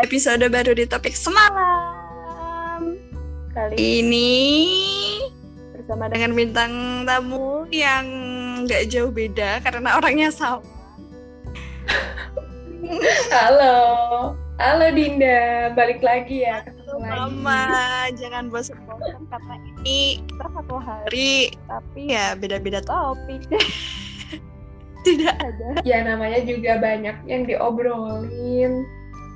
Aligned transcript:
episode 0.00 0.48
baru 0.48 0.72
di 0.72 0.88
topik 0.88 1.12
semalam. 1.12 2.96
Kali 3.52 3.76
ini 4.00 4.32
bersama 5.76 6.08
dengan 6.08 6.32
bintang 6.32 7.04
tamu 7.04 7.68
yang 7.68 8.06
nggak 8.64 8.88
jauh 8.88 9.12
beda 9.12 9.60
karena 9.60 10.00
orangnya 10.00 10.32
sama. 10.32 10.64
Halo, 13.28 13.76
halo 14.56 14.86
Dinda, 14.96 15.70
balik 15.76 16.00
lagi 16.00 16.48
ya. 16.48 16.64
ketemu 16.64 16.96
lagi. 16.96 17.12
Mama, 17.12 17.62
jangan 18.16 18.48
bosan-bosan 18.48 19.28
karena 19.28 19.54
ini 19.60 20.24
kita 20.26 20.46
satu 20.48 20.76
hari, 20.80 21.52
tapi 21.68 22.16
ya 22.16 22.32
beda-beda 22.34 22.80
topik. 22.80 23.44
Tidak 25.06 25.36
ada. 25.38 25.68
Ya 25.84 26.02
namanya 26.02 26.40
juga 26.40 26.80
banyak 26.80 27.20
yang 27.28 27.44
diobrolin. 27.44 28.88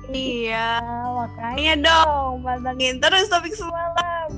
Iya, 0.07 0.79
makanya 1.09 1.73
dong 1.81 2.45
pantengin 2.45 3.01
terus 3.01 3.25
topik 3.27 3.53
semalam. 3.53 4.29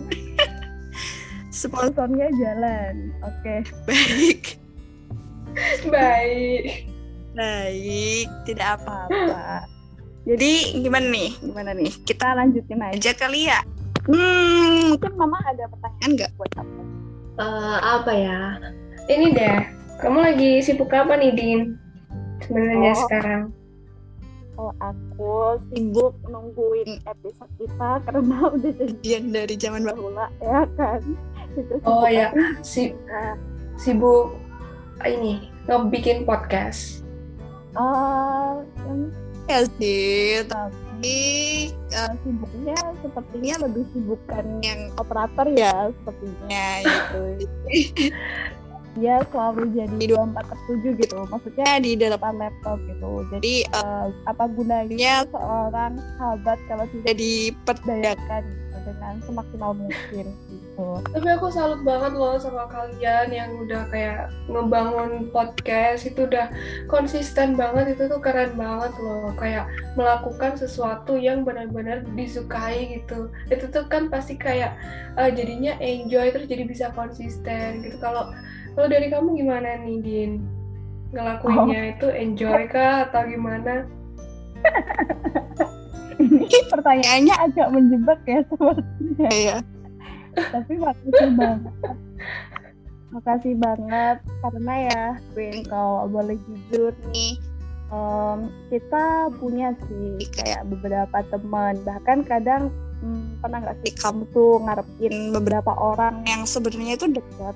Sponsornya 1.58 2.30
jalan. 2.38 3.12
Oke, 3.26 3.66
baik. 3.84 4.62
Baik. 5.90 6.86
Baik, 7.34 8.28
tidak 8.46 8.78
apa-apa. 8.78 9.66
Jadi 10.24 10.82
gimana 10.82 11.08
nih? 11.08 11.32
Gimana 11.40 11.72
nih? 11.74 11.92
Kita 12.04 12.36
lanjutin 12.36 12.82
aja 12.84 13.12
kali 13.16 13.48
ya. 13.50 13.60
Hmm, 14.06 14.96
mungkin 14.96 15.12
Mama 15.18 15.40
ada 15.44 15.68
pertanyaan 15.68 16.12
nggak 16.16 16.32
buat 16.38 16.54
aku? 16.56 16.82
Eh, 17.38 17.78
apa 17.80 18.12
ya? 18.14 18.42
Ini 19.08 19.28
deh, 19.34 19.58
kamu 20.00 20.20
lagi 20.20 20.52
sibuk 20.62 20.92
apa 20.92 21.16
nih 21.16 21.32
Din? 21.34 21.62
Sebenarnya 22.44 22.92
Oh. 22.94 23.00
sekarang. 23.08 23.42
Oh, 24.58 24.74
aku 24.82 25.62
sibuk 25.70 26.18
nungguin 26.26 26.98
episode 27.06 27.54
kita 27.62 27.90
karena 28.10 28.38
udah 28.50 28.74
janjian 28.74 29.30
dari 29.30 29.54
zaman 29.54 29.86
bahula 29.86 30.34
ya 30.42 30.66
kan. 30.74 31.02
Itu 31.54 31.78
Oh 31.86 32.02
sibuk 32.02 32.10
ya, 32.10 32.28
si 32.66 32.84
Nah, 33.06 33.38
sibuk 33.78 34.34
ini 35.06 35.54
ngebikin 35.70 36.26
podcast. 36.26 37.06
Oh, 37.78 38.66
yang 38.90 39.14
ya 39.46 39.62
sih, 39.78 40.42
tapi 40.50 41.18
eh, 41.70 42.14
sibuknya 42.26 42.78
sepertinya 43.06 43.56
lebih 43.70 43.86
sibukkan 43.94 44.46
yang 44.66 44.90
operator 44.98 45.46
ya, 45.54 45.94
sepertinya 46.02 46.66
gitu. 46.82 47.22
Dia 48.98 49.22
selalu 49.30 49.78
jadi 49.78 50.18
24 50.18 50.50
per 50.50 50.58
7 50.66 51.02
gitu, 51.02 51.18
maksudnya 51.30 51.70
di 51.78 51.92
depan 51.94 52.34
laptop 52.42 52.82
gitu. 52.90 53.12
Jadi 53.30 53.54
eh, 53.70 54.08
apa 54.26 54.44
gunanya 54.50 55.24
seorang 55.30 56.02
sahabat 56.18 56.58
kalau 56.66 56.86
tidak 56.90 57.16
diperdayakan 57.22 58.42
gitu, 58.46 58.78
dengan 58.90 59.14
semaksimal 59.22 59.72
mungkin 59.78 60.26
gitu. 60.78 61.02
Tapi 61.10 61.28
aku 61.34 61.50
salut 61.50 61.82
banget 61.82 62.14
loh 62.14 62.38
sama 62.38 62.70
kalian 62.70 63.34
yang 63.34 63.50
udah 63.58 63.90
kayak 63.90 64.30
ngebangun 64.46 65.30
podcast. 65.34 66.06
Itu 66.06 66.30
udah 66.30 66.54
konsisten 66.86 67.58
banget. 67.58 67.98
Itu 67.98 68.08
tuh 68.08 68.22
keren 68.22 68.54
banget 68.54 68.94
loh. 69.02 69.34
Kayak 69.36 69.70
melakukan 69.98 70.56
sesuatu 70.56 71.18
yang 71.18 71.42
benar-benar 71.42 72.06
disukai 72.14 73.02
gitu. 73.02 73.34
Itu 73.50 73.70
tuh 73.74 73.90
kan 73.90 74.14
pasti 74.14 74.38
kayak 74.38 74.78
eh, 75.18 75.32
jadinya 75.34 75.76
enjoy 75.82 76.30
terus 76.30 76.48
jadi 76.48 76.64
bisa 76.70 76.94
konsisten 76.94 77.82
gitu. 77.82 77.98
Kalau 77.98 78.30
kalau 78.78 78.94
dari 78.94 79.10
kamu 79.10 79.42
gimana 79.42 79.82
nih 79.82 79.98
Din 80.06 80.32
ngelakuinnya 81.10 81.98
itu 81.98 82.08
enjoy 82.14 82.70
kah 82.70 83.10
atau 83.10 83.26
gimana 83.26 83.90
Ini 86.18 86.58
pertanyaannya 86.70 87.36
agak 87.50 87.68
menjebak 87.74 88.20
ya 88.26 88.42
sepertinya 88.50 89.30
ya. 89.34 89.58
Tapi 90.34 90.74
makasih 90.78 91.30
banget. 91.38 91.74
Makasih 93.08 93.54
banget 93.58 94.18
karena 94.42 94.74
ya, 94.90 95.04
Win, 95.38 95.58
kalau 95.70 96.10
boleh 96.10 96.36
jujur 96.50 96.92
nih, 97.14 97.38
em, 97.94 98.50
kita 98.74 99.30
punya 99.38 99.78
sih 99.88 100.26
kayak 100.34 100.66
beberapa 100.68 101.22
teman. 101.30 101.78
Bahkan 101.86 102.26
kadang 102.26 102.74
hmm, 103.06 103.38
pernah 103.42 103.62
nggak 103.64 103.78
sih 103.86 103.94
kamu 103.94 104.26
tuh 104.34 104.58
ngarepin 104.66 105.16
beberapa 105.38 105.72
orang 105.78 106.26
yang 106.26 106.50
sebenarnya 106.50 106.98
itu 106.98 107.08
dekat. 107.14 107.56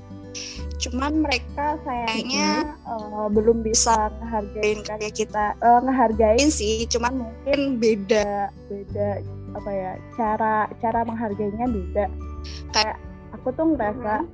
Cuman 0.82 1.22
mereka 1.22 1.78
sayangnya 1.86 2.74
eh, 2.74 3.28
belum 3.30 3.62
bisa 3.62 4.10
ngehargain 4.18 4.82
karya 4.82 5.12
kita. 5.14 5.54
Eh, 5.62 5.80
ngehargain 5.86 6.50
sih, 6.50 6.90
cuman 6.90 7.22
mungkin 7.22 7.78
beda 7.78 8.50
beda 8.66 9.10
apa 9.52 9.70
ya 9.70 9.92
cara 10.18 10.66
cara 10.82 11.00
menghargainya 11.06 11.66
beda. 11.70 12.06
Kayak 12.74 12.98
aku 13.38 13.54
tuh 13.54 13.78
ngerasa 13.78 14.26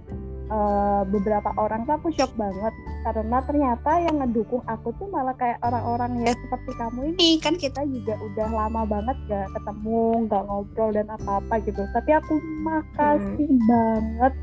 eh, 0.48 1.02
beberapa 1.12 1.52
orang 1.60 1.84
tuh 1.84 2.00
aku 2.00 2.08
shock 2.16 2.32
banget 2.40 2.72
karena 3.08 3.40
ternyata 3.44 3.92
yang 4.04 4.20
ngedukung 4.20 4.64
aku 4.68 4.92
tuh 5.00 5.08
malah 5.08 5.32
kayak 5.36 5.60
orang-orang 5.64 6.28
ya 6.28 6.32
seperti 6.32 6.72
kamu 6.80 7.00
ini. 7.16 7.30
Kan 7.44 7.56
kita 7.60 7.84
juga 7.88 8.16
udah 8.20 8.48
lama 8.52 8.84
banget 8.88 9.18
gak 9.28 9.48
ketemu 9.52 10.28
gak 10.32 10.44
ngobrol 10.48 10.92
dan 10.96 11.08
apa-apa 11.12 11.60
gitu. 11.64 11.84
Tapi 11.92 12.12
aku 12.16 12.40
makasih 12.64 13.48
banget 13.68 14.34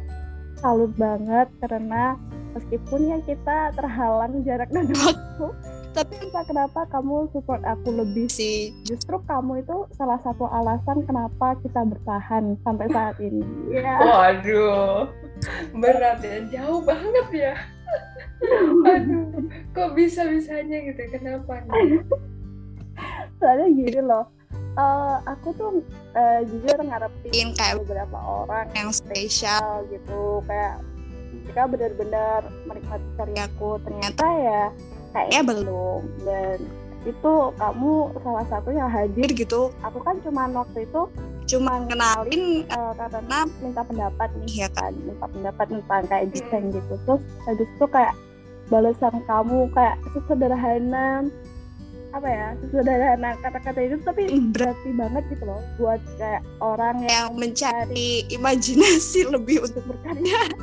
salut 0.65 0.89
banget 0.97 1.53
karena 1.61 2.17
meskipun 2.57 3.13
ya 3.13 3.19
kita 3.29 3.69
terhalang 3.77 4.41
jarak 4.49 4.73
dan 4.73 4.89
waktu 5.05 5.47
tapi 5.95 6.19
entah 6.19 6.43
kenapa 6.43 6.91
kamu 6.91 7.31
support 7.31 7.63
aku 7.63 7.95
lebih. 7.95 8.27
Sih 8.27 8.75
justru 8.83 9.15
kamu 9.31 9.63
itu 9.63 9.87
salah 9.95 10.19
satu 10.27 10.51
alasan 10.51 11.07
kenapa 11.07 11.55
kita 11.63 11.87
bertahan 11.87 12.59
sampai 12.67 12.91
saat 12.91 13.15
ini. 13.23 13.47
Ya 13.71 14.03
Waduh, 14.03 15.07
berat 15.85 16.19
ya, 16.25 16.43
jauh 16.51 16.83
banget 16.83 17.29
ya. 17.31 17.55
Aduh, 18.91 19.47
kok 19.71 19.95
bisa-bisanya 19.95 20.83
gitu? 20.91 20.99
Kenapa 21.15 21.63
nih? 21.63 22.03
soalnya 23.43 23.69
gini 23.75 24.01
loh 24.01 24.25
eh, 24.75 25.17
aku 25.27 25.49
tuh 25.55 25.71
eh, 26.15 26.41
jujur 26.47 26.79
ngarepin 26.83 27.55
kayak 27.55 27.81
beberapa 27.85 28.19
orang 28.19 28.67
yang 28.75 28.91
spesial. 28.91 29.87
gitu. 29.91 30.43
Kayak 30.47 30.83
mereka 31.45 31.63
benar-benar 31.69 32.41
menikmati 32.67 33.09
karyaku 33.19 33.71
ternyata 33.85 34.25
ya 34.41 34.63
kayaknya 35.15 35.43
belum. 35.47 36.03
Dan 36.23 36.59
itu 37.05 37.33
kamu 37.61 37.93
salah 38.25 38.47
satu 38.49 38.71
yang 38.73 38.89
hadir 38.91 39.29
gitu. 39.31 39.71
Aku 39.85 39.99
kan 40.03 40.17
cuma 40.25 40.49
waktu 40.51 40.89
itu 40.89 41.03
cuma 41.45 41.77
kenalin 41.85 42.65
eh, 42.65 42.93
karena 42.97 43.39
minta 43.61 43.83
pendapat 43.85 44.29
nih 44.43 44.67
ya 44.67 44.69
kan. 44.73 44.93
Minta 44.97 45.27
pendapat 45.29 45.67
tentang 45.71 46.03
kayak 46.11 46.25
desain 46.33 46.65
gitu. 46.73 46.95
Terus 47.05 47.23
habis 47.47 47.69
itu 47.69 47.87
kayak 47.89 48.15
balasan 48.73 49.21
kamu 49.29 49.69
kayak 49.77 50.01
sesederhana 50.17 51.29
apa 52.15 52.29
ya 52.31 52.49
sesederhana 52.63 53.35
kata-kata 53.43 53.81
itu 53.83 53.97
tapi 54.07 54.31
berarti 54.55 54.91
banget 54.95 55.23
gitu 55.35 55.45
loh 55.51 55.59
buat 55.83 55.99
kayak 56.15 56.47
orang 56.63 57.03
yang 57.11 57.35
mencari 57.35 58.23
imajinasi 58.31 59.27
lebih 59.27 59.67
untuk 59.67 59.83
berkarya. 59.91 60.47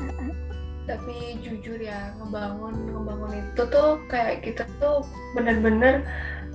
Tapi 0.89 1.37
jujur 1.45 1.77
ya, 1.77 2.11
ngebangun 2.17 2.73
ngebangun 2.89 3.31
itu 3.37 3.63
tuh 3.69 4.01
kayak 4.09 4.41
kita 4.43 4.65
tuh 4.81 5.05
bener-bener 5.37 6.01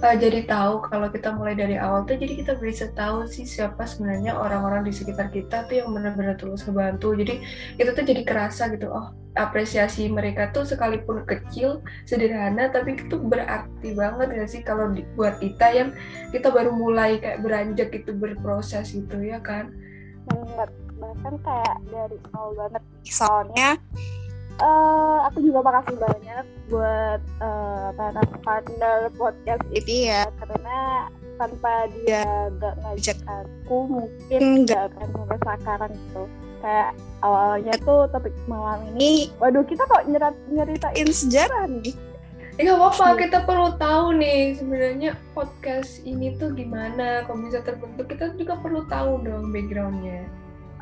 uh, 0.02 0.16
jadi 0.16 0.44
tahu 0.44 0.84
kalau 0.88 1.08
kita 1.08 1.32
mulai 1.32 1.54
dari 1.56 1.76
awal 1.80 2.04
tuh 2.04 2.16
jadi 2.16 2.34
kita 2.42 2.52
bisa 2.60 2.90
tahu 2.92 3.24
sih 3.28 3.44
siapa 3.44 3.84
sebenarnya 3.84 4.36
orang-orang 4.36 4.84
di 4.84 4.92
sekitar 4.92 5.32
kita 5.32 5.68
tuh 5.68 5.84
yang 5.84 5.92
benar-benar 5.92 6.36
tulus 6.36 6.64
ngebantu. 6.64 7.16
Jadi 7.16 7.40
kita 7.76 7.90
tuh 7.96 8.04
jadi 8.04 8.22
kerasa 8.24 8.68
gitu, 8.72 8.92
oh 8.92 9.12
apresiasi 9.36 10.08
mereka 10.08 10.48
tuh 10.52 10.64
sekalipun 10.64 11.28
kecil, 11.28 11.84
sederhana, 12.08 12.72
tapi 12.72 12.96
itu 12.96 13.20
berarti 13.20 13.92
banget 13.92 14.32
gak 14.32 14.48
sih 14.48 14.64
kalau 14.64 14.88
buat 15.12 15.36
kita 15.44 15.66
yang 15.76 15.88
kita 16.32 16.48
baru 16.48 16.72
mulai 16.72 17.20
kayak 17.20 17.44
beranjak 17.44 17.92
gitu 17.92 18.16
berproses 18.16 18.96
gitu 18.96 19.20
ya 19.20 19.36
kan? 19.44 19.76
banget 20.26 20.70
bahkan 20.96 21.34
kayak 21.44 21.76
dari 21.92 22.18
awal 22.34 22.50
banget 22.56 22.82
soalnya 23.06 23.68
eh 24.56 25.18
aku 25.28 25.38
juga 25.44 25.60
makasih 25.60 25.96
banyak 26.00 26.44
buat 26.72 27.20
eh, 27.20 27.88
para 27.92 28.22
partner 28.40 28.98
podcast 29.14 29.64
ini 29.72 30.08
ya. 30.08 30.24
karena 30.40 30.78
tanpa 31.36 31.84
dia 31.92 32.48
gak 32.56 32.74
ngajak 32.80 33.18
aku 33.28 33.76
mungkin 33.84 34.64
gak 34.64 34.88
akan 34.92 35.08
sampai 35.12 35.38
sekarang 35.60 35.92
gitu. 35.92 36.24
Kayak 36.64 36.90
awalnya 37.20 37.74
tuh 37.84 38.08
topik 38.08 38.32
malam 38.48 38.80
ini 38.96 39.28
waduh 39.36 39.62
kita 39.68 39.84
kok 39.84 40.08
nyerat 40.08 40.34
nyeritain 40.48 41.08
sejarah 41.12 41.68
nih? 41.68 41.92
Ya 42.56 42.72
nggak 42.72 42.80
apa-apa, 42.80 43.20
kita 43.20 43.38
perlu 43.44 43.68
tahu 43.76 44.16
nih 44.16 44.56
sebenarnya 44.56 45.12
podcast 45.36 46.00
ini 46.08 46.40
tuh 46.40 46.56
gimana, 46.56 47.20
kok 47.28 47.36
bisa 47.44 47.60
terbentuk. 47.60 48.08
Kita 48.08 48.32
juga 48.32 48.56
perlu 48.56 48.88
tahu 48.88 49.20
dong 49.28 49.52
backgroundnya. 49.52 50.24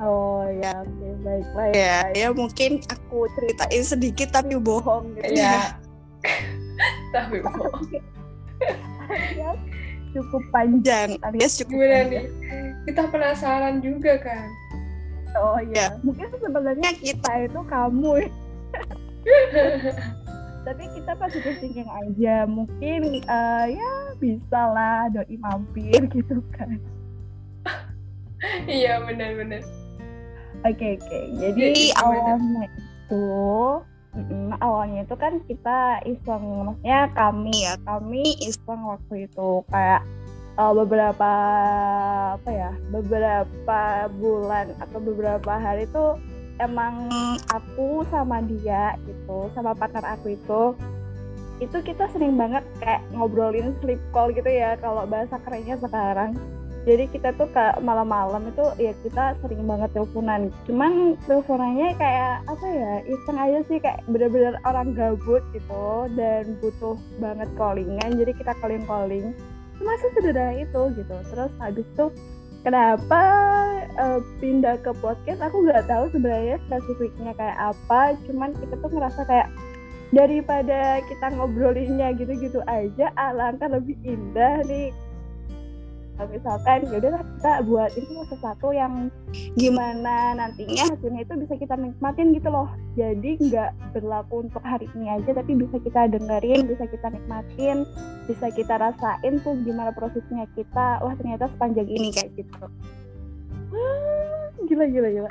Oh 0.02 0.46
ya 0.49 0.73
oke 0.82 1.08
baiklah 1.23 1.69
ya 1.75 1.96
ya 2.14 2.29
mungkin 2.35 2.82
aku 2.91 3.31
ceritain 3.38 3.85
sedikit 3.85 4.35
tapi 4.35 4.58
bohong 4.58 5.14
gitu 5.19 5.38
ya 5.38 5.75
Tapi 7.14 7.38
bohong. 7.44 8.02
ya 9.38 9.50
cukup 10.14 10.43
panjang 10.55 11.19
alias 11.26 11.58
cukup 11.58 11.79
Gimana 11.79 11.94
panjang. 11.94 12.11
nih? 12.11 12.25
Kita 12.91 13.02
penasaran 13.11 13.75
juga 13.82 14.14
kan. 14.23 14.49
Oh 15.35 15.58
iya, 15.58 15.99
mungkin 16.06 16.31
sebenarnya 16.38 16.90
kita 16.99 17.50
itu 17.50 17.61
kamu 17.67 18.23
ya. 18.23 18.31
Tapi 20.67 20.82
kita 20.97 21.12
positive 21.19 21.58
thinking 21.61 21.90
aja. 21.90 22.47
Mungkin 22.47 23.20
eh, 23.20 23.64
ya 23.75 23.93
bisa 24.17 24.61
lah 24.70 25.11
doi 25.11 25.37
mampir 25.43 26.06
gitu 26.14 26.38
kan. 26.55 26.79
iya 28.70 29.02
benar-benar. 29.02 29.67
Oke 30.64 30.96
oke. 30.96 31.19
Jadi 31.38 31.61
Jadi 31.61 31.84
awalnya 32.00 32.64
itu 32.72 33.25
mm, 34.16 34.50
awalnya 34.64 35.00
itu 35.05 35.16
kan 35.20 35.32
kita 35.44 35.81
iseng 36.08 36.44
maksudnya 36.64 37.00
kami 37.12 37.52
ya 37.52 37.75
kami 37.84 38.22
iseng 38.40 38.81
waktu 38.88 39.28
itu. 39.28 39.61
Kayak 39.69 40.02
uh, 40.56 40.72
beberapa 40.72 41.32
apa 42.40 42.50
ya 42.50 42.70
beberapa 42.88 43.81
bulan 44.19 44.72
atau 44.81 44.99
beberapa 45.05 45.52
hari 45.52 45.84
itu 45.84 46.16
emang 46.62 47.11
aku 47.50 48.06
sama 48.08 48.40
dia 48.46 48.94
gitu 49.06 49.50
sama 49.55 49.75
partner 49.75 50.06
aku 50.16 50.38
itu 50.38 50.62
itu 51.62 51.76
kita 51.87 52.11
sering 52.11 52.34
banget 52.34 52.66
kayak 52.82 53.02
ngobrolin 53.14 53.75
sleep 53.82 54.02
call 54.11 54.31
gitu 54.34 54.46
ya 54.46 54.75
kalau 54.82 55.06
bahasa 55.06 55.38
kerennya 55.46 55.78
sekarang 55.78 56.34
jadi 56.85 57.09
kita 57.09 57.33
tuh 57.41 57.49
ke 57.49 57.65
malam-malam 57.81 58.45
itu 58.53 58.65
ya 58.77 58.93
kita 59.01 59.41
sering 59.41 59.65
banget 59.65 59.89
teleponan. 59.97 60.53
Cuman 60.69 61.17
teleponannya 61.25 61.97
kayak 61.97 62.45
apa 62.45 62.67
ya 62.69 62.93
iseng 63.09 63.41
aja 63.41 63.59
sih 63.73 63.81
kayak 63.81 64.05
bener-bener 64.05 64.61
orang 64.69 64.93
gabut 64.93 65.41
gitu 65.57 65.85
dan 66.13 66.61
butuh 66.61 67.01
banget 67.17 67.49
callingan. 67.57 68.11
Jadi 68.21 68.33
kita 68.37 68.53
calling 68.61 68.85
calling 68.85 69.33
cuma 69.81 69.97
sesederhana 69.97 70.61
itu 70.61 70.83
gitu. 70.93 71.17
Terus 71.33 71.53
habis 71.57 71.89
itu 71.89 72.07
kenapa 72.61 73.23
eh, 73.97 74.21
pindah 74.45 74.77
ke 74.85 74.93
podcast? 75.01 75.41
Aku 75.41 75.65
nggak 75.65 75.89
tahu 75.89 76.13
sebenarnya 76.13 76.61
spesifiknya 76.69 77.33
kayak 77.33 77.73
apa. 77.73 78.13
Cuman 78.29 78.53
kita 78.61 78.77
tuh 78.77 78.93
ngerasa 78.93 79.25
kayak 79.25 79.49
daripada 80.13 81.03
kita 81.11 81.27
ngobrolinnya 81.35 82.15
gitu-gitu 82.15 82.63
aja 82.71 83.11
alangkah 83.19 83.67
lebih 83.67 83.99
indah 84.07 84.63
nih 84.69 84.95
Kalau 86.14 86.31
misalkan 86.31 86.78
ya 86.87 86.96
udahlah 87.02 87.22
kita 87.26 87.52
buat 87.66 87.90
ini 87.99 88.14
sesuatu 88.31 88.69
yang 88.70 89.11
gimana 89.58 90.38
nantinya 90.38 90.94
hasilnya 90.94 91.26
itu 91.26 91.34
bisa 91.43 91.55
kita 91.58 91.75
nikmatin 91.75 92.31
gitu 92.31 92.49
loh. 92.55 92.70
Jadi 92.94 93.43
nggak 93.43 93.99
berlaku 93.99 94.46
untuk 94.46 94.62
hari 94.62 94.87
ini 94.94 95.11
aja 95.11 95.34
tapi 95.34 95.58
bisa 95.58 95.75
kita 95.82 96.06
dengerin 96.14 96.70
bisa 96.70 96.87
kita 96.87 97.11
nikmatin 97.11 97.82
bisa 98.31 98.46
kita 98.55 98.78
rasain 98.78 99.43
tuh 99.43 99.58
gimana 99.66 99.90
prosesnya 99.90 100.46
kita. 100.55 101.02
Wah 101.02 101.14
ternyata 101.19 101.50
sepanjang 101.50 101.90
ini 101.90 102.14
kayak 102.14 102.31
gitu. 102.38 102.62
Gila 104.70 104.87
gila 104.87 105.08
gila 105.11 105.31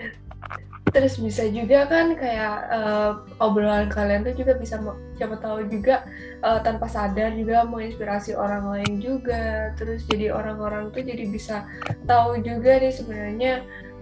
Terus 0.93 1.17
bisa 1.17 1.49
juga 1.49 1.89
kan 1.89 2.13
kayak 2.13 2.57
eh, 2.69 3.11
obrolan 3.41 3.89
kalian 3.89 4.21
tuh 4.29 4.37
juga 4.37 4.53
bisa 4.61 4.77
siapa 5.17 5.41
tahu 5.41 5.65
juga 5.65 6.05
eh, 6.45 6.59
tanpa 6.61 6.85
sadar 6.85 7.33
juga 7.33 7.65
menginspirasi 7.65 8.37
orang 8.37 8.69
lain 8.69 9.01
juga. 9.01 9.73
Terus 9.73 10.05
jadi 10.05 10.29
orang-orang 10.29 10.93
tuh 10.93 11.01
jadi 11.01 11.25
bisa 11.25 11.65
tahu 12.05 12.39
juga 12.45 12.77
nih 12.77 12.93
sebenarnya 12.93 13.53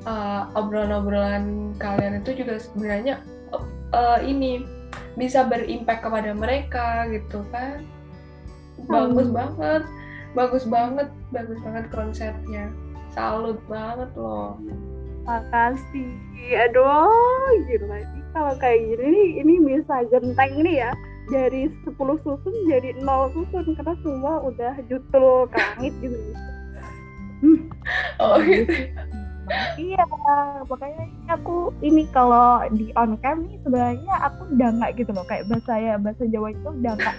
eh, 0.03 0.41
obrolan-obrolan 0.59 1.73
kalian 1.79 2.19
itu 2.21 2.43
juga 2.43 2.59
sebenarnya 2.59 3.23
eh, 3.95 4.19
ini 4.27 4.67
bisa 5.15 5.47
berimpact 5.47 6.03
kepada 6.03 6.35
mereka 6.35 7.07
gitu 7.07 7.47
kan. 7.55 7.88
Bagus 8.91 9.31
Hmm. 9.31 9.35
banget, 9.35 9.83
bagus 10.35 10.63
banget, 10.67 11.07
bagus 11.31 11.59
banget 11.63 11.85
konsepnya. 11.91 12.67
Salut 13.15 13.59
banget 13.67 14.11
loh. 14.15 14.59
Makasih. 15.25 16.12
Aduh 16.69 17.53
gila 17.69 17.97
ini 18.01 18.19
kalau 18.33 18.53
kayak 18.57 18.79
gini 18.81 19.06
nih 19.07 19.29
ini 19.45 19.53
bisa 19.62 20.03
genteng 20.09 20.53
nih 20.65 20.88
ya. 20.88 20.91
Dari 21.31 21.71
10 21.88 21.95
susun 21.95 22.56
jadi 22.68 22.97
0 23.00 23.31
susun 23.31 23.71
karena 23.77 23.95
semua 24.03 24.44
udah 24.44 24.73
jutul 24.89 25.47
ke 25.47 25.57
langit 25.57 25.94
gitu. 26.03 26.18
Oh 28.21 28.38
gitu. 28.44 28.69
iya 29.75 30.03
makanya 30.69 31.03
ini 31.09 31.27
aku 31.27 31.74
ini 31.81 32.03
kalau 32.13 32.62
di 32.71 32.94
on 32.94 33.17
cam 33.19 33.44
nih 33.50 33.57
sebenarnya 33.65 34.15
aku 34.27 34.41
udah 34.53 34.69
nggak 34.81 34.91
gitu 35.00 35.12
loh. 35.15 35.25
Kayak 35.25 35.47
bahasa 35.50 35.74
ya 35.79 35.95
bahasa 35.97 36.24
Jawa 36.27 36.51
itu 36.51 36.67
udah 36.67 36.94
nggak 37.00 37.17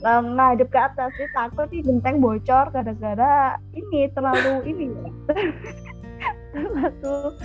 nggak 0.00 0.18
ngadep 0.36 0.68
ke 0.70 0.78
atas. 0.80 1.10
Sih 1.18 1.28
takut 1.34 1.66
nih 1.68 1.82
genteng 1.84 2.22
bocor 2.22 2.70
gara-gara 2.70 3.58
ini 3.74 4.08
terlalu 4.14 4.54
ini 4.68 4.86
ya 4.94 5.10
terlalu 6.54 7.36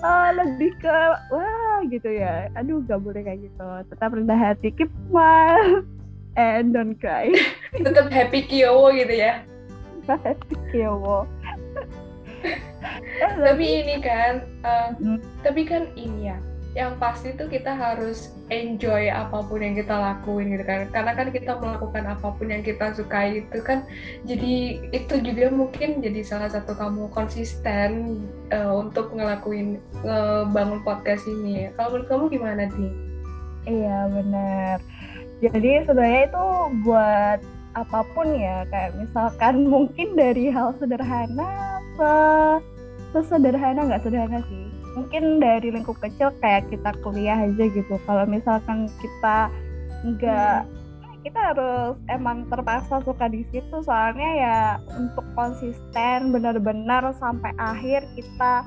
eh, 0.00 0.28
lebih 0.36 0.72
ke 0.80 0.98
wah 1.30 1.78
gitu 1.86 2.10
ya. 2.10 2.48
Aduh 2.56 2.82
gak 2.84 3.00
boleh 3.02 3.22
kayak 3.22 3.46
gitu. 3.46 3.68
Tetap 3.92 4.16
rendah 4.16 4.38
hati 4.38 4.72
keep 4.74 4.90
smile 5.08 5.84
and 6.40 6.72
don't 6.72 6.96
cry. 6.98 7.30
Tetap 7.86 8.10
happy 8.10 8.44
kiowo 8.44 8.90
gitu 8.94 9.14
ya. 9.14 9.44
Happy 10.08 10.56
kewo 10.74 11.28
Eh, 13.20 13.32
tapi 13.36 13.84
ini 13.84 14.00
kan 14.00 14.40
eh, 14.64 14.88
Hmm. 14.96 15.20
tapi 15.44 15.68
kan 15.68 15.92
ini 15.92 16.32
ya 16.32 16.40
yang 16.78 16.94
pasti 17.02 17.34
tuh 17.34 17.50
kita 17.50 17.74
harus 17.74 18.30
enjoy 18.46 19.10
apa 19.10 19.42
pun 19.42 19.58
yang 19.58 19.74
kita 19.74 19.90
lakuin 19.90 20.54
gitu 20.54 20.62
kan 20.62 20.86
karena 20.94 21.12
kan 21.18 21.28
kita 21.34 21.58
melakukan 21.58 22.04
apa 22.06 22.28
pun 22.30 22.46
yang 22.46 22.62
kita 22.62 22.94
sukai 22.94 23.42
itu 23.42 23.58
kan 23.58 23.82
jadi 24.22 24.78
itu 24.94 25.14
juga 25.18 25.50
mungkin 25.50 25.98
jadi 25.98 26.22
salah 26.22 26.46
satu 26.46 26.78
kamu 26.78 27.10
konsisten 27.10 28.22
eh, 28.54 28.70
untuk 28.70 29.10
ngelakuin 29.18 29.82
ngebangun 30.06 30.80
podcast 30.86 31.26
ini 31.26 31.74
kalau 31.74 31.98
menurut 31.98 32.06
kamu 32.06 32.24
gimana 32.30 32.70
nih 32.70 33.10
Iya 33.68 34.08
benar. 34.08 34.76
Jadi 35.40 35.70
sebenarnya 35.84 36.22
itu 36.28 36.46
buat 36.84 37.38
apa 37.76 38.00
pun 38.12 38.26
ya 38.34 38.66
kayak 38.72 38.96
misalkan 38.96 39.54
mungkin 39.72 40.16
dari 40.16 40.48
hal 40.48 40.72
sederhana 40.80 41.80
se 41.96 42.12
sesederhana 43.12 43.80
nggak 43.84 44.02
sederhana 44.04 44.40
sih. 44.48 44.69
Mungkin 44.98 45.38
dari 45.38 45.70
lingkup 45.70 45.98
kecil 46.02 46.34
kayak 46.42 46.66
kita 46.70 46.90
kuliah 47.04 47.38
aja 47.38 47.64
gitu. 47.70 47.94
Kalau 48.06 48.24
misalkan 48.26 48.90
kita 48.98 49.50
nggak 50.02 50.66
kita 51.20 51.40
harus 51.52 52.00
emang 52.08 52.48
terpaksa 52.48 53.04
suka 53.04 53.28
di 53.30 53.44
situ. 53.52 53.76
Soalnya 53.84 54.30
ya 54.34 54.58
untuk 54.96 55.24
konsisten 55.38 56.34
benar-benar 56.34 57.12
sampai 57.20 57.52
akhir 57.60 58.02
kita 58.18 58.66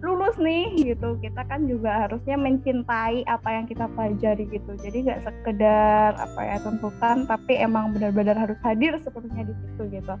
lulus 0.00 0.36
nih 0.40 0.72
gitu. 0.80 1.16
Kita 1.20 1.44
kan 1.44 1.68
juga 1.68 2.08
harusnya 2.08 2.36
mencintai 2.40 3.24
apa 3.28 3.48
yang 3.52 3.64
kita 3.68 3.84
pelajari 3.92 4.48
gitu. 4.48 4.72
Jadi 4.80 5.08
nggak 5.08 5.28
sekedar 5.28 6.16
apa 6.16 6.40
ya 6.40 6.56
tuntutan 6.62 7.28
tapi 7.28 7.60
emang 7.60 7.92
benar-benar 7.92 8.36
harus 8.36 8.56
hadir 8.64 8.96
sepenuhnya 9.02 9.44
di 9.48 9.54
situ 9.60 9.82
gitu. 9.92 10.14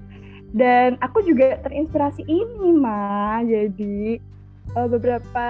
Dan 0.54 1.00
aku 1.02 1.24
juga 1.26 1.58
terinspirasi 1.66 2.22
ini 2.30 2.78
mah 2.78 3.42
jadi 3.42 4.22
eh, 4.72 4.88
beberapa 4.88 5.46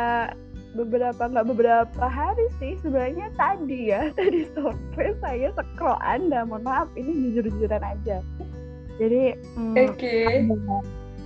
beberapa 0.75 1.23
nggak 1.31 1.47
beberapa 1.55 2.07
hari 2.11 2.51
sih 2.59 2.75
sebenarnya 2.83 3.31
tadi 3.39 3.95
ya 3.95 4.11
tadi 4.19 4.43
sore 4.53 5.15
saya 5.23 5.55
scroll 5.55 5.95
anda 6.03 6.43
mohon 6.43 6.67
maaf 6.67 6.91
ini 6.99 7.31
jujur-jujuran 7.31 7.83
aja. 7.83 8.19
Jadi 8.95 9.35
hmm, 9.59 9.75
oke. 9.91 10.19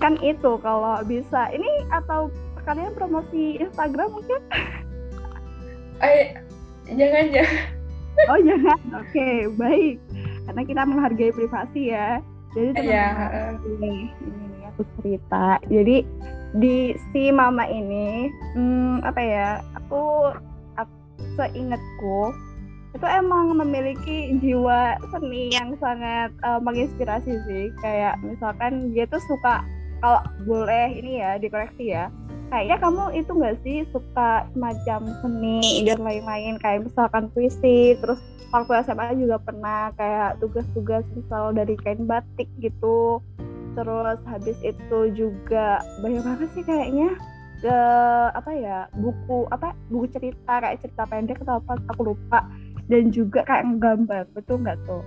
kan 0.00 0.14
itu 0.25 0.52
kalau 0.64 1.00
bisa 1.04 1.52
ini 1.52 1.68
atau 1.92 2.33
kalian 2.64 2.92
promosi 2.97 3.57
Instagram 3.59 4.12
mungkin? 4.12 4.40
Eh 5.99 6.30
jangan 6.87 7.26
jangan 7.35 7.59
oh 8.30 8.38
jangan? 8.38 8.78
Oke 9.02 9.50
baik. 9.59 9.97
Karena 10.47 10.62
kita 10.62 10.83
menghargai 10.87 11.35
privasi 11.35 11.83
ya. 11.90 12.23
Jadi 12.54 12.87
Iya, 12.87 13.07
teman-teman 13.12 13.59
ini 13.66 13.95
ini 14.23 14.45
nih 14.54 14.62
aku 14.71 14.83
cerita. 14.95 15.59
Jadi 15.66 15.97
di 16.56 16.96
si 17.12 17.28
mama 17.28 17.68
ini 17.68 18.32
hmm, 18.56 19.04
apa 19.04 19.20
ya 19.20 19.48
aku, 19.76 20.32
aku 20.80 20.96
seingatku 21.36 22.32
itu 22.96 23.04
emang 23.04 23.52
memiliki 23.52 24.40
jiwa 24.40 24.96
seni 25.12 25.52
yang 25.52 25.76
sangat 25.76 26.32
eh, 26.40 26.60
menginspirasi 26.64 27.32
sih. 27.44 27.68
Kayak 27.84 28.16
misalkan 28.24 28.96
dia 28.96 29.04
tuh 29.06 29.20
suka 29.28 29.60
kalau 30.00 30.24
boleh 30.48 30.96
ini 30.96 31.20
ya 31.20 31.36
dikoreksi 31.36 31.92
ya 31.92 32.08
kayaknya 32.48 32.76
kamu 32.80 33.04
itu 33.12 33.30
nggak 33.30 33.56
sih 33.60 33.78
suka 33.92 34.48
semacam 34.56 35.00
seni 35.20 35.84
dan 35.84 36.00
lain-lain 36.00 36.56
kayak 36.56 36.88
misalkan 36.88 37.28
puisi 37.32 37.96
terus 38.00 38.20
waktu 38.48 38.80
SMA 38.88 39.20
juga 39.20 39.36
pernah 39.36 39.92
kayak 40.00 40.40
tugas-tugas 40.40 41.04
misal 41.12 41.52
dari 41.52 41.76
kain 41.76 42.08
batik 42.08 42.48
gitu 42.60 43.20
terus 43.76 44.20
habis 44.28 44.58
itu 44.64 44.98
juga 45.12 45.82
banyak 46.00 46.22
banget 46.22 46.48
sih 46.54 46.64
kayaknya 46.64 47.12
ke 47.58 47.78
apa 48.38 48.50
ya 48.54 48.87
buku 48.94 49.50
apa 49.50 49.75
buku 49.90 50.06
cerita 50.14 50.62
kayak 50.62 50.78
cerita 50.78 51.02
pendek 51.10 51.42
atau 51.42 51.58
apa 51.58 51.76
aku 51.90 52.14
lupa. 52.14 52.46
Dan 52.88 53.12
juga 53.12 53.44
kayak 53.44 53.76
nggambar 53.76 54.25
betul 54.32 54.64
nggak 54.64 54.80
tuh? 54.88 55.04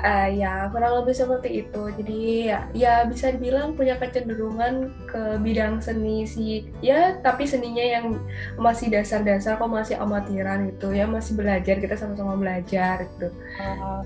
Uh, 0.00 0.32
ya 0.32 0.68
kurang 0.72 1.00
lebih 1.00 1.12
seperti 1.12 1.64
itu. 1.64 1.82
Jadi 1.96 2.20
ya, 2.48 2.68
ya 2.72 2.94
bisa 3.04 3.32
dibilang 3.32 3.76
punya 3.76 3.96
kecenderungan 4.00 4.92
ke 5.08 5.40
bidang 5.44 5.80
seni 5.80 6.24
sih 6.24 6.64
ya 6.80 7.20
tapi 7.20 7.44
seninya 7.44 7.84
yang 7.84 8.16
masih 8.56 8.88
dasar-dasar 8.88 9.60
kok 9.60 9.68
masih 9.68 10.00
amatiran 10.00 10.72
gitu 10.72 10.92
ya 10.92 11.04
masih 11.04 11.36
belajar 11.36 11.76
kita 11.80 11.96
sama-sama 11.96 12.36
belajar 12.36 13.04
gitu. 13.04 13.28
Uh, 13.60 14.00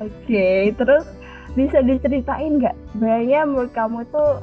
okay. 0.00 0.72
terus 0.74 1.06
bisa 1.54 1.82
diceritain 1.82 2.58
nggak? 2.58 2.76
Sebenarnya 2.94 3.40
menurut 3.46 3.72
kamu 3.74 4.02
tuh 4.10 4.42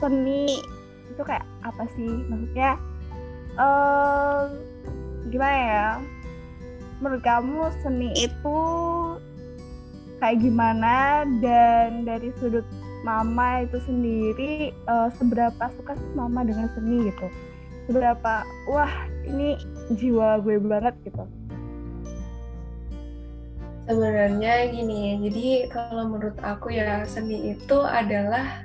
seni 0.00 0.60
itu 1.08 1.22
kayak 1.24 1.44
apa 1.64 1.84
sih? 1.96 2.10
Maksudnya 2.28 2.70
uh, 3.56 4.52
gimana 5.32 5.56
ya? 5.56 5.88
Menurut 7.00 7.22
kamu 7.24 7.60
seni 7.80 8.12
itu 8.16 8.58
kayak 10.20 10.40
gimana? 10.44 11.24
Dan 11.40 12.04
dari 12.04 12.28
sudut 12.36 12.64
mama 13.00 13.64
itu 13.64 13.80
sendiri 13.88 14.76
uh, 14.84 15.08
seberapa 15.16 15.72
suka 15.80 15.96
sih 15.96 16.10
mama 16.12 16.44
dengan 16.44 16.68
seni 16.76 17.08
gitu? 17.08 17.26
Seberapa 17.88 18.44
wah 18.68 18.92
ini 19.24 19.56
jiwa 19.96 20.38
gue 20.44 20.60
banget 20.60 20.94
gitu 21.08 21.39
sebenarnya 23.88 24.72
gini 24.72 25.20
jadi 25.28 25.46
kalau 25.72 26.12
menurut 26.12 26.38
aku 26.42 26.72
ya 26.74 27.04
seni 27.08 27.56
itu 27.56 27.78
adalah 27.80 28.64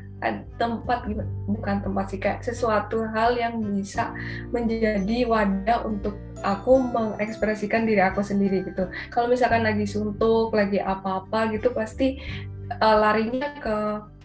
tempat 0.57 1.05
bukan 1.45 1.75
tempat 1.83 2.05
sih 2.09 2.17
kayak 2.17 2.41
sesuatu 2.41 3.03
hal 3.13 3.35
yang 3.37 3.61
bisa 3.61 4.15
menjadi 4.49 5.27
wadah 5.27 5.85
untuk 5.85 6.17
aku 6.41 6.81
mengekspresikan 6.81 7.85
diri 7.85 8.01
aku 8.01 8.25
sendiri 8.25 8.65
gitu. 8.65 8.89
Kalau 9.13 9.29
misalkan 9.29 9.61
lagi 9.67 9.85
suntuk, 9.85 10.55
lagi 10.55 10.81
apa-apa 10.81 11.53
gitu 11.53 11.69
pasti 11.75 12.17
uh, 12.81 12.97
larinya 12.97 13.53
ke 13.59 13.75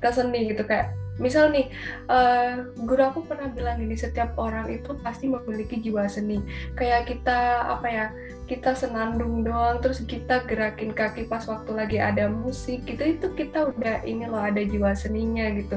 ke 0.01 0.09
seni 0.15 0.49
gitu 0.55 0.65
kayak 0.65 0.95
misal 1.21 1.53
nih 1.53 1.69
uh, 2.09 2.73
guru 2.89 3.05
aku 3.05 3.21
pernah 3.29 3.53
bilang 3.53 3.79
ini 3.79 3.95
setiap 3.95 4.35
orang 4.41 4.73
itu 4.73 4.97
pasti 5.05 5.29
memiliki 5.29 5.79
jiwa 5.79 6.09
seni. 6.09 6.41
Kayak 6.75 7.13
kita 7.13 7.69
apa 7.69 7.87
ya 7.87 8.07
kita 8.49 8.75
senandung 8.75 9.47
doang 9.47 9.79
terus 9.79 10.03
kita 10.03 10.43
gerakin 10.49 10.91
kaki 10.91 11.29
pas 11.29 11.45
waktu 11.47 11.71
lagi 11.77 11.99
ada 12.03 12.27
musik 12.27 12.83
gitu 12.89 13.05
itu 13.05 13.27
kita 13.37 13.71
udah 13.77 14.03
ini 14.03 14.27
loh 14.27 14.41
ada 14.41 14.65
jiwa 14.65 14.97
seninya 14.97 15.47
gitu. 15.55 15.77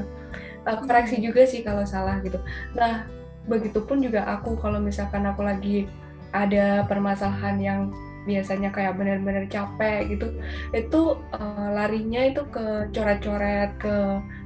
Uh, 0.64 0.80
koreksi 0.82 1.20
juga 1.20 1.44
sih 1.44 1.60
kalau 1.60 1.84
salah 1.84 2.18
gitu. 2.24 2.40
Nah 2.72 3.04
begitupun 3.44 4.00
juga 4.00 4.24
aku 4.24 4.56
kalau 4.56 4.80
misalkan 4.80 5.28
aku 5.28 5.44
lagi 5.44 5.84
ada 6.32 6.82
permasalahan 6.88 7.56
yang 7.60 7.80
biasanya 8.24 8.72
kayak 8.72 8.96
benar-benar 8.96 9.44
capek 9.48 10.16
gitu 10.16 10.26
itu 10.72 11.20
uh, 11.36 11.68
larinya 11.72 12.28
itu 12.28 12.42
ke 12.48 12.88
coret-coret 12.92 13.70
ke 13.80 13.96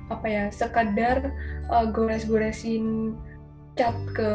apa 0.08 0.26
ya 0.26 0.44
sekadar 0.50 1.30
uh, 1.70 1.87
gores-goresin 1.90 3.14
cat 3.78 3.94
ke 4.11 4.30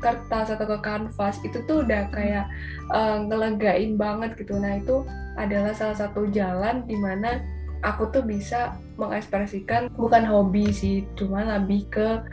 kertas 0.00 0.56
atau 0.56 0.64
ke 0.64 0.78
kanvas 0.80 1.36
itu 1.44 1.60
tuh 1.68 1.84
udah 1.84 2.08
kayak 2.08 2.48
uh, 2.88 3.20
ngelegain 3.20 4.00
banget 4.00 4.32
gitu. 4.40 4.56
Nah 4.56 4.80
itu 4.80 5.04
adalah 5.36 5.76
salah 5.76 6.08
satu 6.08 6.24
jalan 6.32 6.88
di 6.88 6.96
mana 6.96 7.44
aku 7.84 8.10
tuh 8.10 8.24
bisa 8.24 8.74
mengekspresikan 8.98 9.92
bukan 9.94 10.24
hobi 10.26 10.72
sih 10.74 11.06
cuma 11.14 11.46
lebih 11.46 11.86
ke 11.92 12.24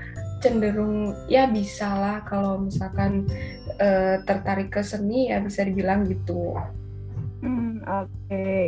cenderung 0.41 1.13
ya 1.29 1.45
bisa 1.49 1.85
lah 1.85 2.17
kalau 2.25 2.65
misalkan 2.65 3.29
uh, 3.79 4.21
tertarik 4.23 4.71
ke 4.71 4.81
seni 4.81 5.31
ya 5.31 5.39
bisa 5.43 5.63
dibilang 5.63 6.07
gitu. 6.07 6.55
Hmm, 7.45 7.83
Oke, 7.85 8.09
okay. 8.25 8.63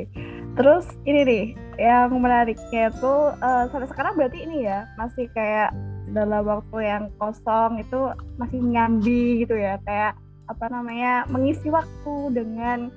terus 0.53 0.85
ini 1.07 1.21
nih 1.25 1.45
yang 1.81 2.13
menariknya 2.13 2.93
tuh 3.01 3.33
uh, 3.41 3.65
sampai 3.73 3.89
sekarang 3.89 4.13
berarti 4.17 4.45
ini 4.45 4.69
ya 4.69 4.85
masih 5.01 5.25
kayak 5.33 5.73
dalam 6.13 6.45
waktu 6.45 6.77
yang 6.85 7.03
kosong 7.17 7.81
itu 7.81 8.13
masih 8.37 8.59
nyambi 8.61 9.43
gitu 9.43 9.57
ya 9.57 9.81
kayak 9.83 10.15
apa 10.47 10.65
namanya 10.71 11.27
mengisi 11.27 11.67
waktu 11.67 12.15
dengan 12.31 12.87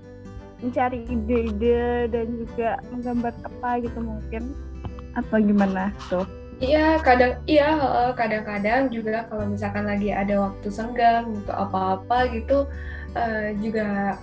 mencari 0.60 1.02
ide-ide 1.08 2.12
dan 2.12 2.26
juga 2.36 2.78
menggambar 2.92 3.34
apa 3.48 3.70
gitu 3.80 3.98
mungkin 4.04 4.42
atau 5.16 5.36
gimana 5.40 5.90
tuh? 6.06 6.28
Iya, 6.60 7.00
kadang 7.00 7.40
iya 7.48 7.72
kadang-kadang 8.12 8.92
juga 8.92 9.24
kalau 9.32 9.48
misalkan 9.48 9.88
lagi 9.88 10.12
ada 10.12 10.44
waktu 10.44 10.68
senggang 10.68 11.32
untuk 11.32 11.56
apa-apa 11.56 12.28
gitu 12.36 12.68
uh, 13.16 13.48
juga 13.64 14.20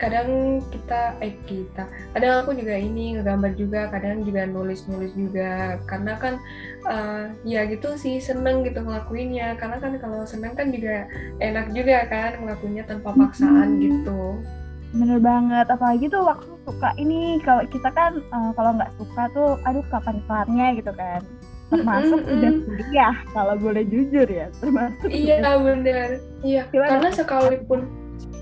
kadang 0.00 0.58
kita 0.72 1.14
eh 1.20 1.36
kita 1.44 1.84
kadang 2.16 2.42
aku 2.42 2.56
juga 2.56 2.72
ini 2.74 3.14
ngegambar 3.14 3.52
juga 3.54 3.86
kadang 3.86 4.26
juga 4.26 4.50
nulis-nulis 4.50 5.14
juga. 5.14 5.78
Karena 5.86 6.18
kan 6.18 6.42
uh, 6.90 7.30
ya 7.46 7.62
gitu 7.70 7.94
sih 7.94 8.18
seneng 8.18 8.66
gitu 8.66 8.82
ngelakuinnya. 8.82 9.54
Karena 9.54 9.78
kan 9.78 9.94
kalau 10.02 10.26
seneng 10.26 10.58
kan 10.58 10.74
juga 10.74 11.06
enak 11.38 11.70
juga 11.70 12.02
kan 12.10 12.34
ngelakuinnya 12.42 12.82
tanpa 12.82 13.14
paksaan 13.14 13.78
hmm. 13.78 13.82
gitu. 13.86 14.42
Bener 14.90 15.22
banget 15.22 15.70
apalagi 15.70 16.10
tuh 16.10 16.26
waktu 16.26 16.50
suka 16.66 16.90
ini 16.98 17.38
kalau 17.46 17.62
kita 17.70 17.94
kan 17.94 18.18
uh, 18.34 18.50
kalau 18.58 18.74
nggak 18.74 18.90
suka 18.98 19.22
tuh 19.30 19.54
aduh 19.62 19.86
kapan 19.86 20.18
kelarnya 20.26 20.66
gitu 20.74 20.90
kan 20.98 21.22
termasuk 21.70 22.20
mm 22.20 22.26
-hmm. 22.26 22.34
udah 22.34 22.52
kuliah 22.66 23.14
kalau 23.30 23.54
boleh 23.56 23.84
jujur 23.86 24.26
ya 24.26 24.46
termasuk 24.58 25.08
iya 25.08 25.38
benar 25.56 26.08
iya 26.42 26.62
Gimana? 26.68 26.90
karena 26.90 27.08
sekalipun 27.14 27.80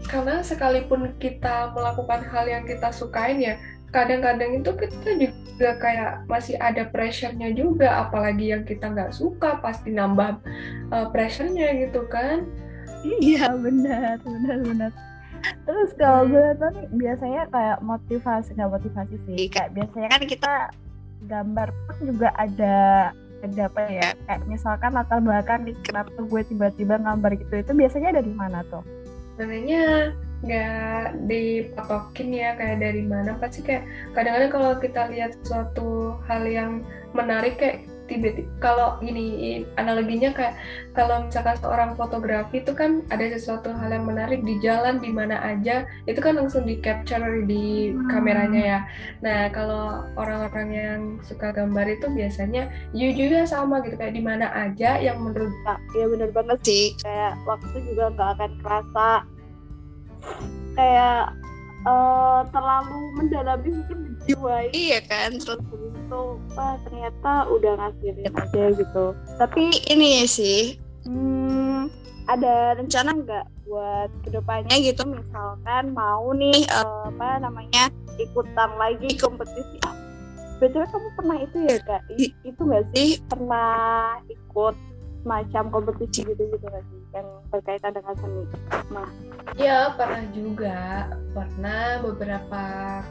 karena 0.09 0.41
sekalipun 0.41 1.13
kita 1.21 1.71
melakukan 1.77 2.25
hal 2.33 2.49
yang 2.49 2.65
kita 2.65 2.89
sukain 2.89 3.39
ya 3.39 3.61
kadang-kadang 3.93 4.61
itu 4.61 4.71
kita 4.73 5.09
juga 5.17 5.71
kayak 5.81 6.13
masih 6.29 6.57
ada 6.61 6.89
pressure-nya 6.89 7.53
juga 7.53 8.09
apalagi 8.09 8.53
yang 8.53 8.65
kita 8.65 8.89
nggak 8.89 9.13
suka 9.13 9.61
pasti 9.61 9.93
nambah 9.93 10.41
uh, 10.93 11.09
pressure-nya 11.13 11.77
gitu 11.89 12.05
kan 12.09 12.49
iya 13.21 13.53
benar 13.53 14.21
benar 14.25 14.59
benar 14.65 14.91
terus 15.65 15.91
kalau 15.97 16.27
hmm. 16.27 16.31
gue 16.35 16.47
tuh 16.59 16.71
nih 16.75 16.87
biasanya 16.99 17.43
kayak 17.49 17.79
motivasi 17.81 18.49
nggak 18.57 18.73
motivasi 18.75 19.17
sih 19.25 19.47
kayak 19.49 19.71
biasanya 19.77 20.09
kan 20.11 20.23
kita 20.25 20.55
gambar 21.27 21.69
pun 21.87 21.97
juga 22.07 22.29
ada 22.39 23.11
ada 23.39 23.71
apa 23.71 23.83
ya 23.87 24.09
kayak 24.27 24.43
misalkan 24.51 24.91
latar 24.95 25.23
belakang 25.23 25.63
nih 25.63 25.77
kenapa 25.87 26.11
gue 26.11 26.43
tiba-tiba 26.51 26.99
gambar 26.99 27.39
gitu 27.39 27.55
itu 27.55 27.73
biasanya 27.75 28.19
dari 28.19 28.33
mana 28.35 28.67
tuh? 28.67 28.83
Sebenarnya 29.39 30.15
nggak 30.39 31.27
dipatokin 31.27 32.31
ya 32.31 32.55
kayak 32.55 32.79
dari 32.79 33.03
mana 33.03 33.35
pasti 33.43 33.63
kayak 33.67 33.87
kadang-kadang 34.15 34.51
kalau 34.55 34.73
kita 34.79 35.03
lihat 35.11 35.33
suatu 35.43 36.15
hal 36.31 36.47
yang 36.47 36.87
menarik 37.11 37.59
kayak 37.59 37.87
tiba-tiba 38.09 38.49
kalau 38.59 38.97
gini 39.05 39.63
analoginya 39.77 40.33
kayak 40.33 40.57
kalau 40.97 41.29
misalkan 41.29 41.61
seorang 41.61 41.93
fotografi 41.95 42.65
itu 42.65 42.73
kan 42.73 43.05
ada 43.13 43.29
sesuatu 43.31 43.71
hal 43.71 43.93
yang 43.93 44.09
menarik 44.09 44.41
di 44.43 44.59
jalan 44.65 44.99
di 44.99 45.13
mana 45.13 45.39
aja 45.45 45.85
itu 46.09 46.19
kan 46.19 46.41
langsung 46.41 46.65
di 46.65 46.81
capture 46.81 47.45
di 47.45 47.93
hmm. 47.93 48.09
kameranya 48.09 48.63
ya. 48.65 48.81
Nah 49.21 49.53
kalau 49.53 50.09
orang-orang 50.17 50.69
yang 50.73 51.01
suka 51.23 51.53
gambar 51.53 51.87
itu 51.87 52.09
biasanya 52.11 52.73
you 52.97 53.13
juga 53.13 53.45
sama 53.45 53.85
gitu 53.85 53.95
kayak 54.01 54.17
di 54.17 54.25
mana 54.25 54.49
aja 54.57 54.99
yang 54.99 55.21
menurut 55.21 55.53
ya 55.95 56.05
bener 56.09 56.33
banget 56.33 56.59
sih. 56.65 56.87
Kayak 57.05 57.37
waktu 57.45 57.77
juga 57.85 58.11
nggak 58.17 58.31
akan 58.41 58.53
kerasa. 58.65 59.11
Kayak 60.75 61.39
uh, 61.87 62.43
terlalu 62.51 62.99
mendalami 63.19 63.69
mungkin 63.71 63.99
menjiwai 64.19 64.67
iya 64.75 64.99
kan 65.05 65.37
terus 65.39 65.61
itu 66.09 66.41
wah 66.57 66.75
ternyata 66.89 67.33
udah 67.53 67.73
ngasihin 67.77 68.33
aja 68.33 68.65
gitu. 68.73 69.05
Tapi 69.37 69.63
ini 69.93 70.25
sih. 70.25 70.81
Hmm, 71.05 71.93
ada 72.25 72.81
rencana 72.81 73.13
nggak 73.13 73.47
buat 73.69 74.09
ke 74.25 74.29
depannya 74.33 74.77
gitu? 74.81 75.05
Misalkan 75.05 75.93
mau 75.93 76.33
nih 76.33 76.65
uh, 76.73 77.13
apa 77.13 77.45
namanya 77.45 77.93
ikutan 78.17 78.73
lagi 78.81 79.13
kompetisi. 79.21 79.77
Betul 80.59 80.89
kamu 80.89 81.09
pernah 81.15 81.37
itu 81.45 81.57
ya 81.69 81.77
kak? 81.85 82.03
Itu 82.43 82.61
nggak 82.65 82.89
sih? 82.97 83.21
Pernah 83.29 84.19
ikut 84.27 84.75
semacam 85.23 85.65
kompetisi 85.71 86.25
gitu 86.25 86.43
gitu 86.51 86.65
nggak 86.65 86.85
sih? 86.89 87.01
Yang 87.13 87.27
berkaitan 87.53 87.93
dengan 87.95 88.15
seni. 88.17 88.43
Nah. 88.91 89.09
Ya 89.55 89.93
pernah 89.95 90.25
juga. 90.33 90.79
Pernah 91.37 92.03
beberapa 92.03 92.65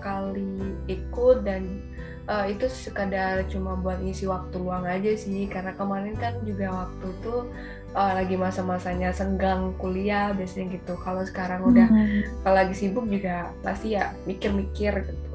kali 0.03 0.75
ikut 0.91 1.47
dan 1.47 1.79
uh, 2.27 2.45
itu 2.45 2.67
sekadar 2.69 3.47
cuma 3.49 3.73
buat 3.79 3.99
ngisi 4.03 4.27
waktu 4.29 4.55
luang 4.59 4.85
aja 4.85 5.15
sih 5.17 5.47
karena 5.49 5.73
kemarin 5.73 6.15
kan 6.19 6.37
juga 6.43 6.85
waktu 6.85 7.07
tuh 7.23 7.49
uh, 7.95 8.11
lagi 8.13 8.35
masa-masanya 8.37 9.15
senggang 9.15 9.73
kuliah 9.81 10.35
biasanya 10.35 10.77
gitu 10.77 10.93
kalau 11.01 11.23
sekarang 11.25 11.63
udah 11.65 11.87
hmm. 11.87 12.45
kalau 12.45 12.55
lagi 12.55 12.75
sibuk 12.77 13.07
juga 13.09 13.51
pasti 13.65 13.97
ya 13.97 14.13
mikir-mikir 14.29 14.93
gitu 15.07 15.27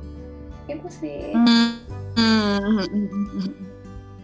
itu 0.70 0.88
sih 0.88 1.34
hmm. 1.34 1.70
Hmm. 2.14 2.78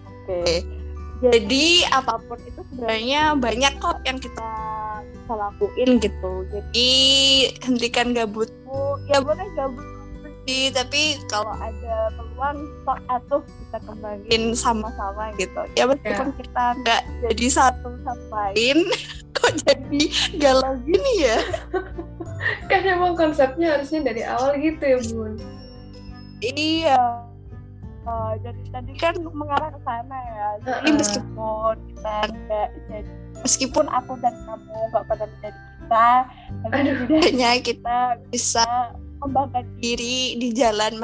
oke 0.06 0.28
okay 0.28 0.78
jadi 1.18 1.90
apa 1.90 2.22
pun 2.30 2.38
itu 2.46 2.62
sebenarnya 2.70 3.34
banyak 3.34 3.74
kok 3.82 3.98
yang 4.06 4.22
kita 4.22 4.50
bisa 5.02 5.32
lakuin 5.34 5.98
gitu 5.98 6.32
jadi 6.46 6.90
hentikan 7.66 8.14
gabutmu 8.14 9.02
ya 9.10 9.18
boleh 9.18 9.46
gabut 9.58 9.97
sih 10.48 10.72
tapi 10.72 11.20
kalau 11.28 11.52
ada 11.60 12.08
peluang 12.16 12.64
sok 12.88 13.00
atuh 13.12 13.42
kita 13.44 13.78
kembangin 13.84 14.42
sama-sama 14.56 15.28
gitu. 15.36 15.60
Ya 15.76 15.84
meskipun 15.84 16.32
ya. 16.32 16.36
kita 16.40 16.64
nggak 16.80 17.02
jadi 17.28 17.46
satu 17.52 17.92
sama 18.00 18.24
lain 18.32 18.88
kok 19.36 19.52
jadi 19.68 20.02
galau 20.40 20.72
gini 20.88 21.12
ya? 21.28 21.38
Kan 22.72 22.80
emang 22.88 23.12
konsepnya 23.12 23.76
harusnya 23.76 24.08
dari 24.08 24.24
awal 24.24 24.56
gitu 24.56 24.80
ya 24.80 24.98
bun. 25.12 25.36
Iya. 26.40 27.02
Uh, 28.08 28.32
jadi 28.40 28.62
tadi 28.72 28.92
kan 28.96 29.20
mengarah 29.20 29.68
ke 29.68 29.80
sana 29.84 30.16
ya. 30.16 30.48
Jadi 30.64 30.72
uh 30.72 30.80
-uh. 30.80 30.96
meskipun 30.96 31.76
kita 31.92 32.16
nggak 32.24 32.68
jadi 32.88 33.12
meskipun 33.44 33.86
aku 33.92 34.16
dan 34.22 34.34
kamu 34.48 34.76
nggak 34.90 35.04
pernah 35.06 35.28
menjadi 35.28 35.60
kita 35.60 36.10
tapi 36.64 36.78
setidaknya 36.88 37.50
kita 37.62 37.98
bisa 38.32 38.66
membanggakan 39.20 39.64
diri 39.82 40.38
di 40.38 40.48
jalan 40.54 40.98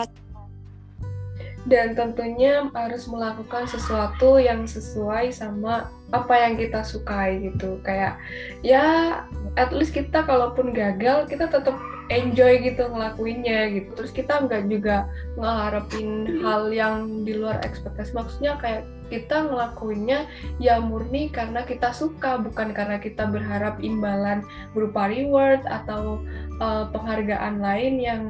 dan 1.65 1.97
tentunya 1.97 2.69
harus 2.77 3.09
melakukan 3.09 3.65
sesuatu 3.65 4.37
yang 4.37 4.69
sesuai 4.69 5.33
sama 5.33 5.89
apa 6.13 6.35
yang 6.37 6.61
kita 6.61 6.85
sukai 6.85 7.41
gitu. 7.41 7.81
Kayak 7.81 8.21
ya 8.61 9.21
at 9.57 9.73
least 9.73 9.97
kita 9.97 10.29
kalaupun 10.29 10.77
gagal 10.77 11.25
kita 11.25 11.49
tetap 11.49 11.77
enjoy 12.13 12.61
gitu 12.61 12.85
ngelakuinnya 12.93 13.73
gitu. 13.81 13.89
Terus 13.97 14.13
kita 14.13 14.45
nggak 14.45 14.69
juga 14.69 15.09
ngeharapin 15.41 16.45
hal 16.45 16.69
yang 16.69 17.25
di 17.25 17.33
luar 17.33 17.65
ekspektasi. 17.65 18.13
Maksudnya 18.13 18.61
kayak 18.61 18.85
kita 19.13 19.49
ngelakuinnya 19.51 20.27
ya 20.57 20.81
murni 20.81 21.29
karena 21.29 21.63
kita 21.65 21.93
suka 21.93 22.41
bukan 22.41 22.73
karena 22.73 22.97
kita 22.97 23.29
berharap 23.29 23.77
imbalan 23.85 24.45
berupa 24.73 25.09
reward 25.09 25.61
atau 25.69 26.21
uh, 26.61 26.89
penghargaan 26.91 27.61
lain 27.61 28.01
yang 28.01 28.23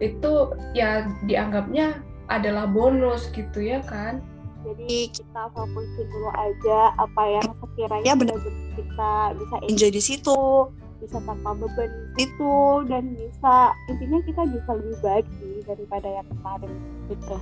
itu 0.00 0.52
ya 0.72 1.04
dianggapnya 1.28 2.00
adalah 2.32 2.64
bonus 2.64 3.28
gitu 3.36 3.60
ya 3.60 3.84
kan? 3.84 4.24
Jadi 4.62 5.10
kita 5.10 5.42
fokusin 5.52 6.06
dulu 6.06 6.30
aja 6.38 6.94
apa 6.94 7.22
yang 7.26 7.46
sekiranya 7.58 8.12
benar-benar 8.14 8.70
kita 8.78 9.12
bisa 9.34 9.56
enjoy 9.66 9.90
di 9.90 10.02
situ. 10.02 10.40
bisa 11.02 11.18
tanpa 11.26 11.50
beban 11.58 11.90
itu 12.14 12.54
dan 12.86 13.18
bisa 13.18 13.74
intinya 13.90 14.22
kita 14.22 14.42
bisa 14.54 14.70
lebih 14.70 14.96
baik 15.02 15.26
sih 15.42 15.58
daripada 15.66 16.06
yang 16.06 16.26
kemarin 16.30 16.70
gitu 17.10 17.36